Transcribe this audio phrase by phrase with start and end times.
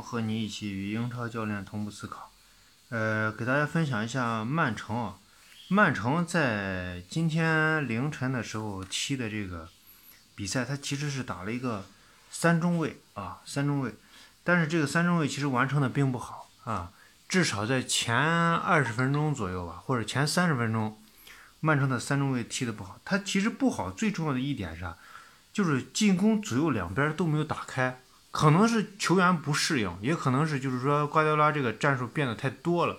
[0.00, 2.30] 和你一起与英超教练同步思考。
[2.88, 5.16] 呃，给大家分享一下曼城啊，
[5.68, 9.68] 曼城在今天凌晨的时候踢的这个
[10.34, 11.84] 比赛，他其实是打了一个
[12.30, 13.94] 三中卫啊，三中卫，
[14.44, 16.92] 但是这个三中卫其实完成的并不好啊，
[17.28, 20.96] 至少在前二十分钟左右吧，或者前三十分钟，
[21.58, 23.00] 曼城的三中卫踢的不好。
[23.04, 24.96] 他其实不好，最重要的一点是啥？
[25.52, 28.00] 就是进攻左右两边都没有打开。
[28.36, 32.98] 可能是球员不适应，也可能是就是说瓜迪奥拉这个战术变得太多了，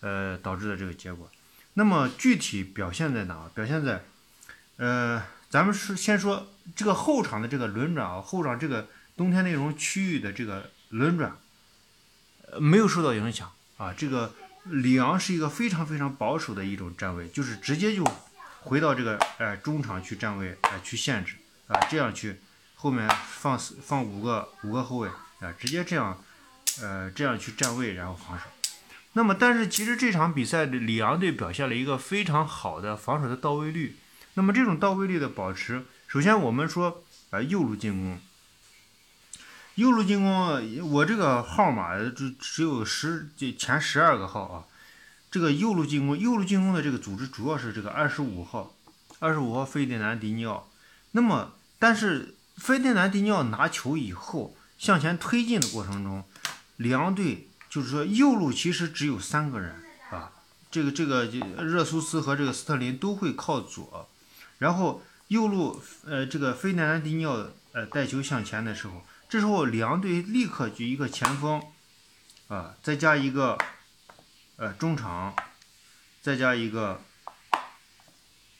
[0.00, 1.30] 呃，导致的这个结果。
[1.72, 3.48] 那么具体表现在哪？
[3.54, 4.04] 表现在，
[4.76, 11.38] 呃，咱们是先说这个后场的这个轮转啊，后场这个冬天内容区域的这个轮转，
[12.42, 13.94] 呃，没有受到影响啊。
[13.96, 18.04] 这个里昂是一个非常非常保守的一种站位，就是直接就
[18.60, 22.36] 回到这个呃中场去站位，呃去限制啊，这样去。
[22.86, 25.08] 后面放四放五个五个后卫
[25.40, 26.16] 啊，直接这样，
[26.80, 28.44] 呃，这样去站位，然后防守。
[29.14, 33.96] 那么，但是其实这场比赛的里昂队表现了一个非常好的防守的到位率。
[34.34, 38.20] 那么这种到位率的保持，首先我们说，呃，右路进攻，
[39.74, 44.64] 右路进攻，我这个号码只只有十就前十二个号啊。
[45.28, 48.72] 这个右路进攻，右路进攻的这个组织主要是这个二十五号，
[49.18, 50.68] 二十五号费迪南迪尼奥。
[51.10, 52.35] 那么，但是。
[52.56, 56.24] 费迪南迪尼奥拿球以后向前推进的过程中，
[56.76, 59.74] 两队就是说右路其实只有三个人
[60.10, 60.32] 啊，
[60.70, 64.08] 这个这个热苏斯和这个斯特林都会靠左，
[64.58, 71.62] 然后右路呃这个费迪南迪尼奥呃带球向前的时候，这时候两队立刻举一个前锋
[72.48, 73.58] 啊，再加一个
[74.56, 75.36] 呃中场，
[76.22, 77.02] 再加一个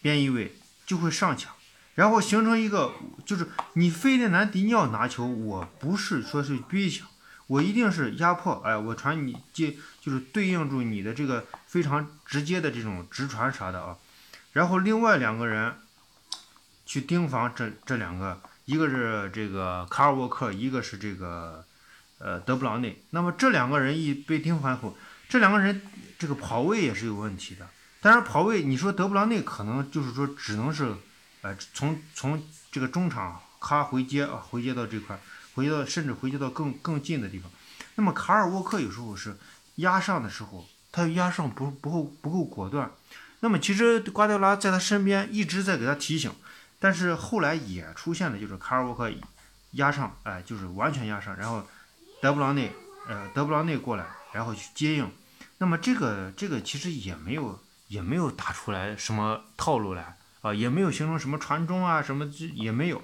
[0.02, 0.54] 边翼位
[0.84, 1.55] 就会上抢。
[1.96, 2.92] 然后形成一个，
[3.24, 7.08] 就是你费迪南迪尼奥拿球，我不是说是逼抢，
[7.46, 13.96] 我一定是压迫，哎，我传你接，就是对应住你的这个非常直接的这种直传啥的啊。
[14.52, 15.74] 然后另外两个人
[16.84, 21.64] 去盯防这这两个，一个是这个卡尔沃克，一个是这个
[22.18, 23.02] 呃德布劳内。
[23.08, 24.94] 那么这两个人一被盯防后，
[25.30, 25.80] 这两个人
[26.18, 27.66] 这个跑位也是有问题的。
[28.02, 30.94] 当然跑位，你说德布劳内可能就是说只能是。
[31.46, 32.42] 呃，从从
[32.72, 35.16] 这个中场咔回接啊，回接到这块，
[35.54, 37.48] 回到甚至回接到更更近的地方。
[37.94, 39.36] 那么卡尔沃克有时候是
[39.76, 42.90] 压上的时候，他压上不不够不够果断。
[43.38, 46.34] 那么其实瓜迪奥拉在他身边一直在给他提醒，
[46.80, 49.08] 但是后来也出现了，就是卡尔沃克
[49.72, 51.64] 压上，哎，就是完全压上，然后
[52.20, 52.72] 德布劳内
[53.06, 55.08] 呃德布劳内过来，然后去接应。
[55.58, 60.16] 那么这个这个其实也没有也没有打出来什么套路来。
[60.42, 63.02] 啊，也没有形成什么传中啊，什么这也没有。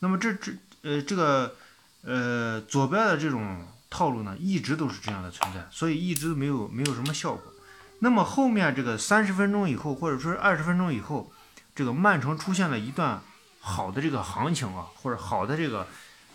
[0.00, 0.52] 那么这这
[0.82, 1.54] 呃这个
[2.02, 7.52] 呃左边的这种套路呢，一直都是这样的存在，所以一直没有没有什么效果。
[8.00, 11.32] 那么后面这个三十分钟以后，或者说是二十分钟以后，
[11.74, 13.22] 这个曼城出现了一段
[13.60, 15.86] 好的这个行情啊，或者好的这个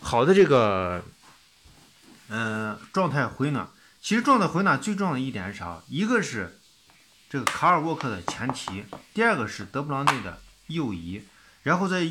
[0.02, 1.04] 好的这个
[2.30, 3.68] 嗯状态回暖。
[4.02, 5.82] 其实状态回暖最重要的一点是啥？
[5.90, 6.56] 一个是。
[7.30, 11.22] 这个卡尔沃克的前提，第二个是德布劳内的右移，
[11.62, 12.10] 然后在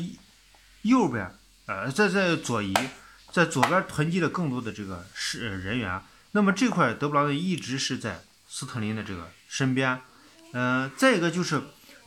[0.83, 1.29] 右边，
[1.65, 2.73] 呃，在在左移，
[3.29, 6.01] 在左边囤积了更多的这个是人员。
[6.31, 9.99] 那么这块德布劳内一直是在斯特林的这个身边，
[10.53, 11.63] 嗯，再一个就是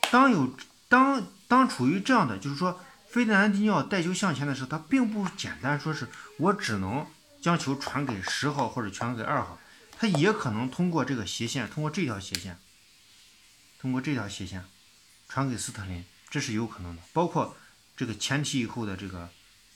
[0.09, 0.55] 当有
[0.89, 6.07] 当当处于这样的，就是说费迪南迪尼奥带球向前的时候，他并不简单说是
[6.39, 7.05] 我只能
[7.39, 9.59] 将球传给十号或者传给二号，
[9.99, 12.57] 他也可能通过这个斜线，通过这条斜线。
[13.83, 14.63] 通过这条斜线
[15.27, 17.01] 传给斯特林，这是有可能的。
[17.11, 17.57] 包括
[17.97, 19.29] 这个前提以后的这个，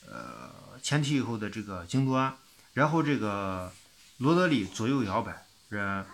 [0.06, 0.50] 呃，
[0.82, 2.34] 前提以后的这个京多安，
[2.72, 3.70] 然后这个
[4.16, 6.06] 罗德里左右摇摆，然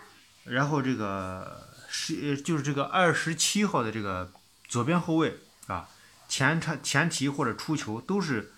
[0.43, 4.33] 然后这个是就是这个二十七号的这个
[4.67, 5.37] 左边后卫
[5.67, 5.87] 啊，
[6.27, 8.51] 前插前提或者出球都是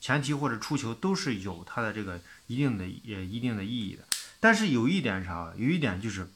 [0.00, 4.04] 前提或者出球都是有它的这个一定的呃一定的意义的。
[4.38, 5.52] 但是有一点啥？
[5.56, 6.30] 有一点就是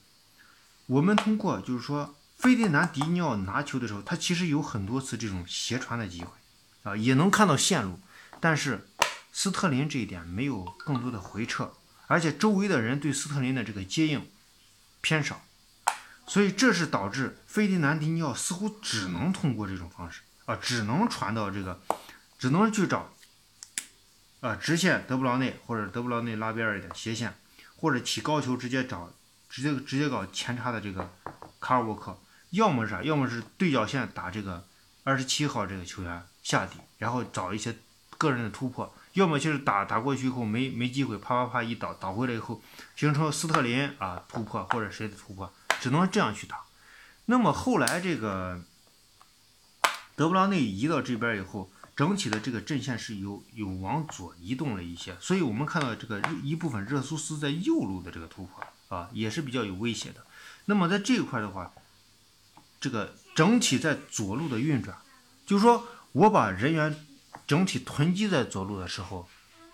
[0.86, 2.16] 我们通过就是说。
[2.38, 6.30] 费迪南迪尼奥拿球的时候，他其实有很多次这种斜传的机会，
[6.84, 7.98] 啊，也能看到线路，
[8.40, 8.88] 但是
[9.32, 11.72] 斯特林这一点没有更多的回撤，
[12.06, 14.30] 而且周围的人对斯特林的这个接应
[15.00, 15.44] 偏少，
[16.28, 21.80] 所以这是导致费迪南迪尼奥似乎只能通过这种方式，啊，只能传到这个，
[22.38, 23.12] 只能去找，
[24.40, 27.34] 啊，直线德布劳内或者德布劳内拉边儿一点斜线，
[27.74, 29.12] 或者起高球直接找，
[29.50, 31.12] 直接直接搞前插的这个
[31.58, 32.16] 卡尔沃克。
[32.50, 33.02] 要么是啥？
[33.02, 34.66] 要么是对角线打这个
[35.04, 37.76] 二十七号这个球员下底，然后找一些
[38.16, 42.62] 个人的突破，要么就是打打过去以后没没机会，啪啪啪一倒倒回来以后，
[42.96, 46.60] 形成斯特林啊突破或者谁的突破，只能这样去打。
[47.26, 48.62] 那么后来这个
[50.16, 60.24] 德布劳内移到这边以后，整体的这个阵线是有有往左移动了一些，所以我们看到这个一部分热苏斯在右路的这个突破啊，也是比较有威胁的。
[60.64, 61.72] 那么在这一块的话，
[62.80, 64.96] 这个整体在左路的运转，
[65.46, 66.94] 就是说我把人员
[67.46, 69.28] 整体囤积在左路的时候，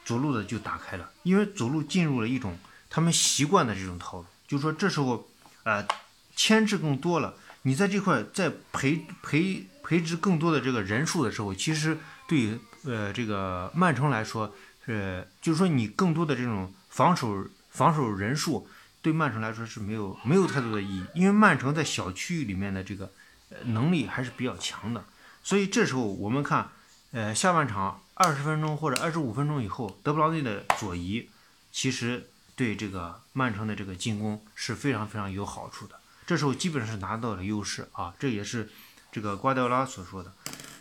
[0.04, 2.58] 左路的就打开了，因为左路进入了一种
[2.88, 5.28] 他们习惯的这种套路，就是说这时候
[5.64, 5.86] 啊
[6.34, 14.54] 牵制更多了，你在这块在培培培植更多的这个人数的时候，其实对呃这个曼城来说，
[14.86, 18.66] 是就是说你更多的这种防守防守人数。
[19.04, 23.12] 对曼城来说是没有没有太多的意义，因为曼城在小区域里面的这个
[23.50, 25.04] 呃能力还是比较强的，
[25.42, 26.70] 所以这时候我们看，
[27.12, 31.28] 呃，下半场二十分钟或者二十五分钟以后，德布劳内的左移，
[31.70, 36.00] 其实对这个曼城的这个进攻是非常非常有好处的。
[36.26, 38.70] 这时候基本上是拿到了优势啊，这也是
[39.12, 40.32] 这个瓜迪奥拉所说的。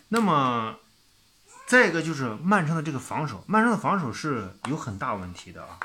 [0.08, 0.76] 那么
[1.66, 5.78] 再一个就是曼城的这个防守，曼城的防守是有很大问题的啊，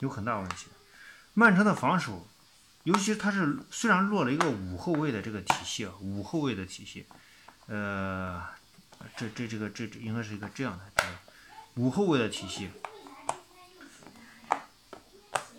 [0.00, 0.66] 有很大问题。
[1.38, 2.26] 曼城的防守，
[2.84, 7.04] 尤其他是虽然落了一个五后卫的这个体系，五后卫的体系，
[7.66, 8.42] 呃，
[9.18, 11.10] 这这这个这这应该是一个这样的，这个
[11.74, 12.70] 五后卫的体系，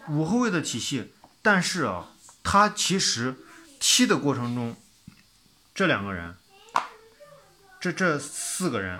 [0.09, 1.13] 五后卫的体系，
[1.43, 2.07] 但是啊，
[2.43, 3.35] 他其实
[3.79, 4.75] 踢的过程中，
[5.75, 6.35] 这两个人，
[7.79, 8.99] 这这四个人，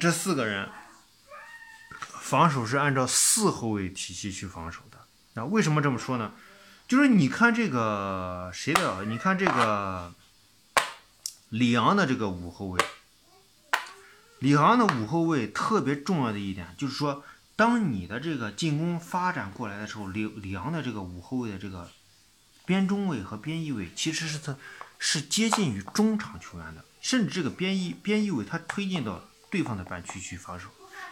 [0.00, 0.70] 这四个人，
[2.22, 4.95] 防守是按照四后卫体系去防守的。
[5.36, 6.32] 那为什么这么说呢？
[6.88, 9.04] 就是你看这个谁的？
[9.04, 10.14] 你看这个
[11.50, 12.80] 里昂的这个五后卫，
[14.38, 17.22] 里昂的五后卫特别重要的一点就是说，
[17.54, 21.90] 当你的这个进攻发展过来的时候，里里昂的这个五后卫的这个
[22.64, 24.56] 边中卫和边翼卫其实是他
[24.98, 30.68] 是接近于中场球员的，甚至这个边翼边翼卫他推进到对方的半区去防守，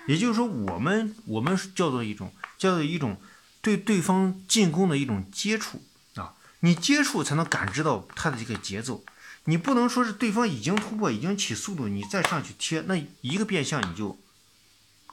[0.06, 3.20] 也就是说，我们我们叫做一种叫做一种。
[3.65, 5.83] 对对方进攻的一种接触
[6.17, 9.03] 啊，你接触才能感知到他的这个节奏。
[9.47, 14.19] 你不能说是对方已经突破、已经起速度，你再上去贴，那一个变向你就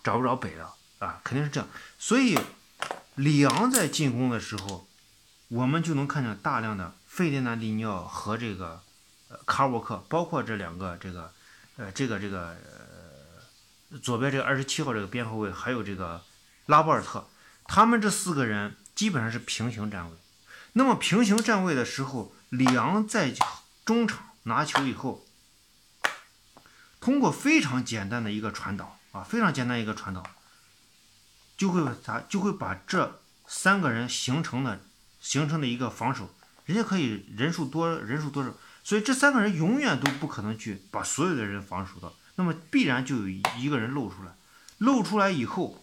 [0.03, 1.69] 找不着北了啊，肯定是这样。
[1.97, 2.37] 所以
[3.15, 4.85] 里昂在进攻的时候，
[5.47, 8.81] 我们就能看见大量的费迪南迪尼奥和这个
[9.29, 11.31] 呃卡沃克，包括这两个这个
[11.77, 12.57] 呃这个这个
[13.91, 16.21] 呃左边这个二十七号这个边后卫，还有这个
[16.65, 17.27] 拉波尔特。
[17.73, 20.17] 他们这四个人基本上是平行站位，
[20.73, 23.33] 那么平行站位的时候，里昂在
[23.85, 25.25] 中场拿球以后，
[26.99, 30.21] 通过非常简单的一个传导啊，非常简单一个传导，
[31.55, 34.81] 就会咋就会把这三个人形成的
[35.21, 36.29] 形成的一个防守，
[36.65, 38.53] 人家可以人数多人数多少，
[38.83, 44.33] 所以这三个人永远都不可能去把所有的人防守到，那么必然就有一个人露出来，
[44.77, 45.81] 露出来以后。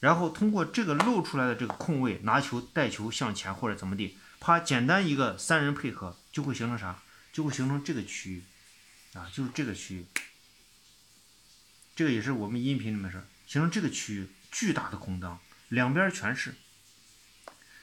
[0.00, 7.02] 然后通过这个露出来的这个空位拿球带球向前或者怎么地，啪，简单一个三人配合就会形成啥？
[7.32, 8.42] 就会形成这个区域，
[9.12, 10.06] 啊，就是这个区域。
[11.94, 16.54] 这个也是我们音频里面说，形成这个区域巨大的空档，两边全是。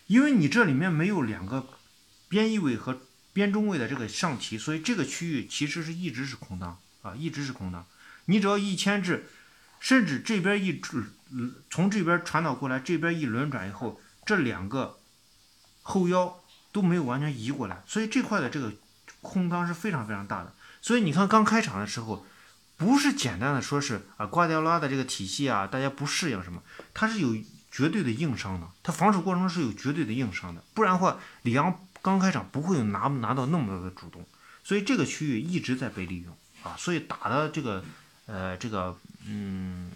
[0.07, 1.67] 因为你这里面没有两个
[2.29, 3.01] 边翼位和
[3.33, 7.87] 边中位的这个上提，所以这个区域其实是一直是空档啊，一直是空档。
[8.25, 9.27] 你只要一牵制，
[9.85, 10.81] 甚至这边一
[11.69, 14.97] 从这边传导过来，这边一轮转以后，这两个
[15.83, 18.73] 后腰都没有完全移过来，所以这块的这个
[19.21, 20.51] 空当是非常非常大的。
[20.81, 22.25] 所以你看刚开场的时候，
[22.77, 26.63] 不是简单的说是啊瓜迪奥拉的这个体系啊，大家不适应什么，
[26.95, 27.37] 他是有
[27.69, 34.25] 绝对的硬伤的，他防守过程中是有绝对的硬伤的，不然的话里昂刚开场不会有拿拿到那么多的主动，
[34.63, 37.85] 所以这个区域一直在被利用啊，所以打的这个
[38.27, 39.91] 呃这个嗯。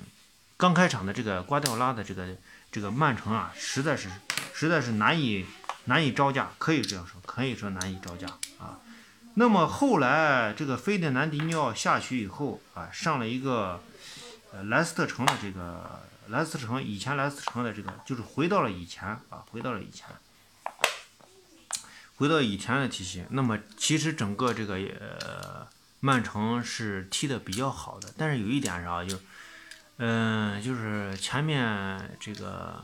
[0.58, 2.36] 刚开场的这个瓜迪奥拉的这个
[2.70, 4.10] 这个曼城啊，实在是
[4.54, 5.46] 实在是难以
[5.86, 8.78] 难以招架，可以这样说，可以说难以招架啊。
[9.36, 13.82] 那么后来这个费迪南迪尼奥下去以后啊，上了一个
[14.52, 20.08] 呃莱斯特城的这个莱斯特城以前莱斯特城的这个就是回到了以前啊，回到了以前，
[22.18, 23.24] 回到以前的体系。
[23.30, 25.66] 那么其实整个这个呃
[26.00, 29.18] 曼城是踢的比较好的，但是有一点啥就。
[29.98, 32.84] 嗯，就是前面这个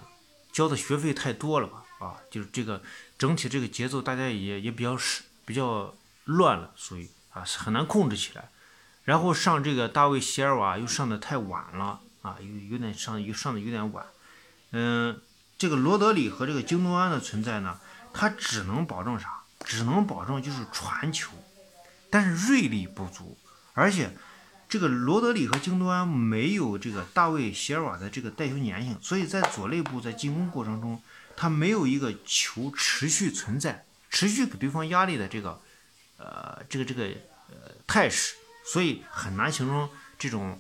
[0.52, 1.84] 交的学费太多了吧？
[2.00, 2.84] 啊，就是这个
[3.18, 5.96] 整体这个节奏大家也也比较是比较
[6.26, 8.50] 乱了，所以啊很难控制起来。
[9.06, 14.06] 然后上这个大卫席尔瓦又上的太晚了啊，有有点上又上的有点晚。
[14.72, 15.22] 嗯，
[15.58, 17.80] 这个罗德里和这个京东安的存在呢，
[18.14, 19.44] 他只能保证啥？
[19.64, 21.32] 只能保证就是传球，
[22.16, 23.38] 但是锐利不足，
[23.74, 24.10] 而且
[24.70, 31.02] 这个罗德里和京多安没有这个大卫席尔瓦的这个带球粘性，所以在左肋部在进攻过程中，
[31.36, 35.60] 他没有一个球持续存在、持续给对方压力的这个
[36.16, 37.04] 呃这个这个
[37.50, 40.58] 呃态势，所以很难形成这种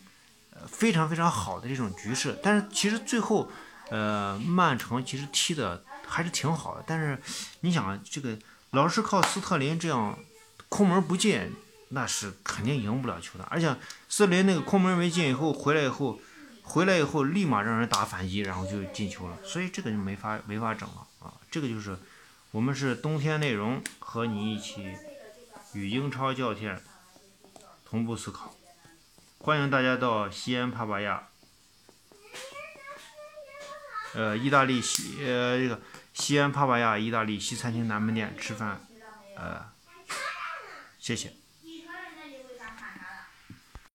[0.51, 2.37] 呃非常非常好的这种局势。
[2.43, 3.49] 但是其实最后
[3.91, 7.17] 呃曼城其实踢的还是挺好的，但是
[7.61, 8.37] 你想这个。
[8.71, 10.19] 老是靠斯特林这样
[10.69, 11.53] 空门不进，
[11.89, 13.45] 那是肯定赢不了球的。
[13.45, 13.75] 而且
[14.09, 16.19] 斯林那个空门没进以后，回来以后，
[16.63, 19.37] 回来以后立马让人打反击，然后就进球了。
[19.43, 21.33] 所以这个就没法没法整了啊！
[21.49, 21.97] 这个就是
[22.51, 24.93] 我们是冬天内容和你一起
[25.73, 26.81] 与英超教练
[27.85, 28.55] 同步思考。
[29.37, 31.27] 欢迎大家到西安帕帕亚，
[34.13, 35.79] 呃，意大利西呃这个。
[36.15, 38.79] 西安帕帕亚意大利西餐厅南门店吃饭，
[39.35, 39.65] 呃，
[41.05, 41.44] 谢谢。